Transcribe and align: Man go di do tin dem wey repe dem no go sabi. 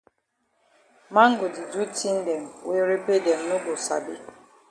Man 1.13 1.31
go 1.39 1.45
di 1.55 1.63
do 1.71 1.81
tin 1.97 2.15
dem 2.27 2.43
wey 2.67 2.81
repe 2.89 3.15
dem 3.25 3.41
no 3.49 3.55
go 3.63 3.73
sabi. 3.87 4.15